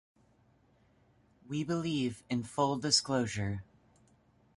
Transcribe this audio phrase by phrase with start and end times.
[1.47, 3.63] We believe in full disclosure.